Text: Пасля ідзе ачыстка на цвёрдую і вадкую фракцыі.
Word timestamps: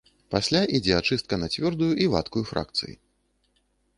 Пасля 0.35 0.61
ідзе 0.79 0.93
ачыстка 1.01 1.33
на 1.41 1.47
цвёрдую 1.55 1.91
і 2.05 2.09
вадкую 2.13 2.43
фракцыі. 2.53 2.95